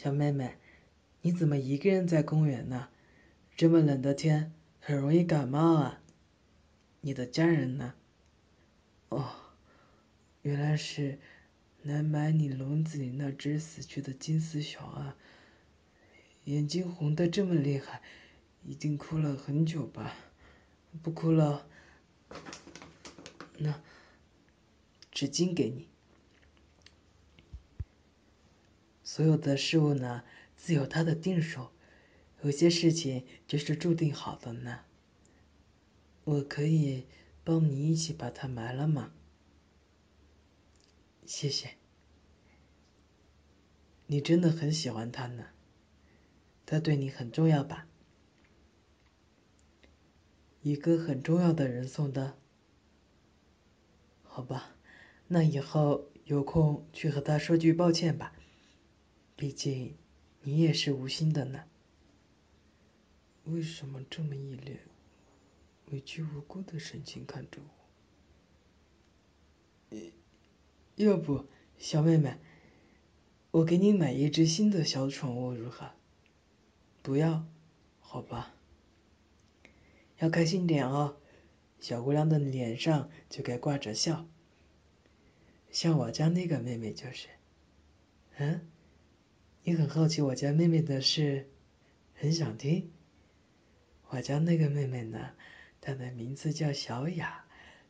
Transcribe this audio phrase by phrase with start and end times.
[0.00, 0.56] 小妹妹，
[1.22, 2.88] 你怎么一个人在公园呢？
[3.56, 6.00] 这么冷的天，很容易感冒啊。
[7.00, 7.94] 你的家人呢？
[9.08, 9.28] 哦，
[10.42, 11.18] 原来是
[11.82, 15.16] 来买你笼子里那只死去的金丝熊啊。
[16.44, 18.00] 眼睛红的这么厉害，
[18.62, 20.14] 一定哭了很久吧？
[21.02, 21.66] 不哭了，
[23.56, 23.82] 那
[25.10, 25.88] 纸巾给你。
[29.10, 30.22] 所有的事物呢，
[30.54, 31.68] 自有它的定数，
[32.42, 34.80] 有些事情就是注定好的呢。
[36.24, 37.06] 我可以
[37.42, 39.10] 帮你一起把它埋了吗？
[41.24, 41.70] 谢谢。
[44.08, 45.46] 你真的很喜欢它呢。
[46.66, 47.86] 它对你很重要吧？
[50.60, 52.36] 一个很重要的人送的。
[54.22, 54.76] 好吧，
[55.28, 58.34] 那以后有空去和他说句抱歉吧。
[59.38, 59.94] 毕竟，
[60.42, 61.62] 你也是无心的呢。
[63.44, 64.80] 为什么这么一脸
[65.92, 67.60] 委屈无辜的神情看着
[69.90, 69.96] 我？
[70.96, 71.46] 要不，
[71.78, 72.36] 小妹妹，
[73.52, 75.92] 我给你买一只新的小宠物如何？
[77.00, 77.46] 不要，
[78.00, 78.52] 好吧。
[80.18, 81.16] 要开心点哦，
[81.78, 84.26] 小姑娘的脸上就该挂着笑。
[85.70, 87.28] 像我家那个妹妹就是。
[88.38, 88.68] 嗯？
[89.64, 91.50] 你很好奇我家妹妹的事，
[92.14, 92.90] 很想听。
[94.08, 95.34] 我家那个妹妹呢，
[95.80, 97.44] 她的名字叫小雅，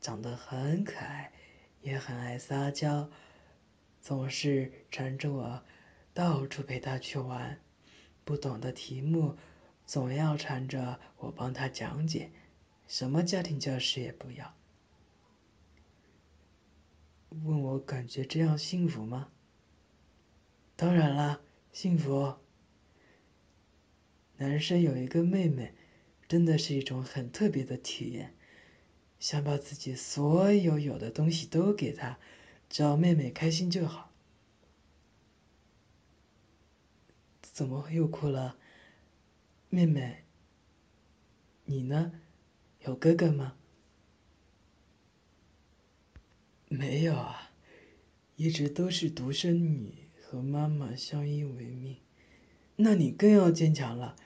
[0.00, 1.32] 长得很可爱，
[1.80, 3.10] 也很爱撒娇，
[4.02, 5.62] 总是缠着我，
[6.12, 7.58] 到处陪她去玩。
[8.24, 9.38] 不懂的题目，
[9.86, 12.30] 总要缠着我帮她讲解。
[12.86, 14.54] 什么家庭教师也不要。
[17.30, 19.30] 问我感觉这样幸福吗？
[20.76, 21.40] 当然啦。
[21.72, 22.36] 幸福，
[24.36, 25.72] 男生有一个妹妹，
[26.28, 28.34] 真的是一种很特别的体验。
[29.18, 32.18] 想把自己所有有的东西都给她，
[32.68, 34.12] 只要妹妹开心就好。
[37.40, 38.58] 怎么又哭了？
[39.70, 40.24] 妹妹，
[41.64, 42.12] 你呢？
[42.80, 43.56] 有哥哥吗？
[46.68, 47.50] 没有啊，
[48.36, 50.01] 一直都是独生女。
[50.32, 51.98] 和妈妈相依为命，
[52.76, 54.16] 那你更要坚强了。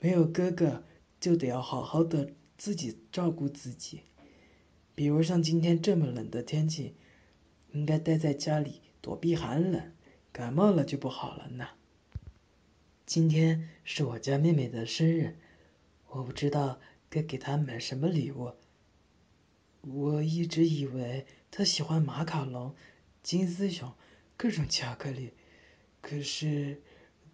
[0.00, 0.82] 没有哥哥，
[1.20, 4.00] 就得要好好的自己照顾自己。
[4.94, 6.94] 比如像今天这么冷的天气，
[7.72, 9.92] 应该待在家里躲避寒冷，
[10.32, 11.68] 感冒了就不好了呢。
[13.04, 15.36] 今天是我家妹妹的生日，
[16.08, 18.54] 我不知道该给她买什么礼物。
[19.82, 22.74] 我一直以为她喜欢马卡龙、
[23.22, 23.92] 金丝熊、
[24.38, 25.32] 各种巧克力。
[26.00, 26.82] 可是，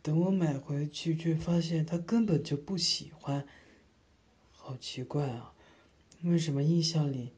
[0.02, 3.46] 等我买回去，却发现他根本就不喜欢。
[4.50, 5.54] 好奇怪啊，
[6.22, 7.32] 为什么印象里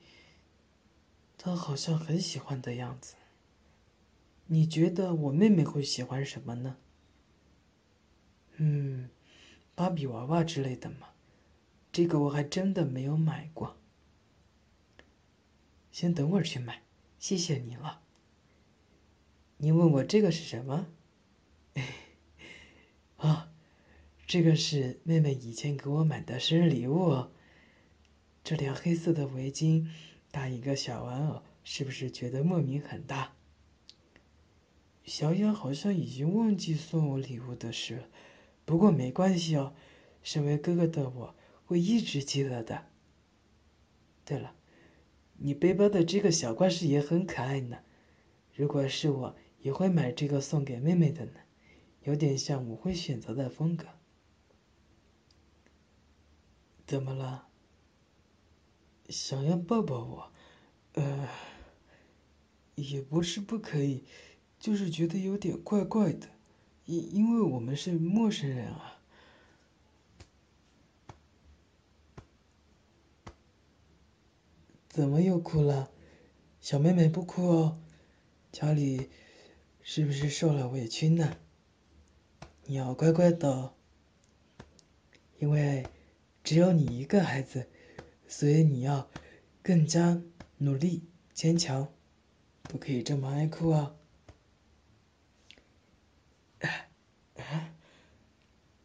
[1.36, 3.14] 他好像很喜欢的样子？
[4.46, 6.76] 你觉得我妹妹会喜欢什么呢？
[8.56, 9.10] 嗯，
[9.74, 11.08] 芭比娃娃之类的吗？
[11.92, 13.76] 这个我还真的没有买过。
[15.92, 16.82] 先等会儿去买，
[17.18, 18.00] 谢谢你了。
[19.58, 20.86] 你问我这个是什么？
[23.16, 23.50] 啊，
[24.26, 27.26] 这个是妹妹以前给我买的生日礼物。
[28.44, 29.88] 这条黑色的围巾
[30.30, 33.32] 搭一个小玩偶，是不是觉得莫名很大？
[35.04, 38.08] 小雅好像已经忘记送我礼物的事了，
[38.64, 39.74] 不过没关系哦，
[40.22, 41.34] 身为哥哥的我
[41.64, 42.86] 会一直记得的。
[44.24, 44.54] 对了，
[45.38, 47.78] 你背包的这个小挂饰也很可爱呢，
[48.54, 51.32] 如果是我，也会买这个送给妹妹的呢。
[52.02, 53.86] 有点像我会选择的风格。
[56.86, 57.48] 怎么了？
[59.08, 60.32] 想要抱抱我？
[60.94, 61.28] 呃，
[62.74, 64.04] 也不是不可以，
[64.58, 66.28] 就是觉得有点怪怪的，
[66.86, 69.00] 因因为我们是陌生人啊。
[74.88, 75.90] 怎么又哭了？
[76.60, 77.80] 小妹妹不哭哦，
[78.50, 79.10] 家里
[79.82, 81.36] 是不是受了委屈呢？
[82.70, 83.72] 你要乖乖的，
[85.38, 85.86] 因为
[86.44, 87.66] 只有你一个孩子，
[88.26, 89.08] 所以你要
[89.62, 90.20] 更加
[90.58, 91.90] 努力坚强，
[92.64, 93.96] 不可以这么爱哭啊！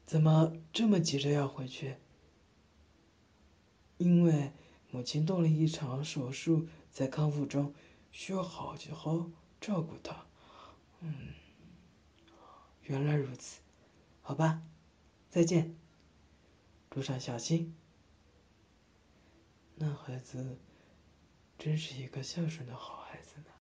[0.07, 1.97] 怎么这么急着要回去？
[3.97, 4.53] 因为
[4.91, 7.73] 母亲动了一场手术，在康复中，
[8.13, 9.29] 需要好好
[9.59, 10.25] 照顾她。
[11.01, 11.33] 嗯，
[12.83, 13.59] 原来如此。
[14.25, 14.63] 好吧，
[15.29, 15.75] 再见。
[16.91, 17.75] 路上小心。
[19.75, 20.57] 那孩子
[21.57, 23.47] 真是一个孝顺的好孩子呢。